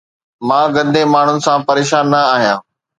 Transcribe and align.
مان 0.47 0.65
گندي 0.75 1.01
ماڻهن 1.13 1.39
سان 1.45 1.59
پريشان 1.69 2.05
نه 2.13 2.21
آهيان 2.35 2.59